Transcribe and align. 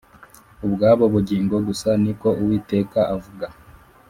ubwabo 0.65 1.03
bugingo 1.13 1.55
gusa 1.67 1.89
Ni 2.03 2.13
ko 2.19 2.29
Uwiteka 2.41 2.99
avuga 3.15 3.45